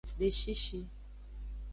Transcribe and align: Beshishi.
Beshishi. 0.17 0.79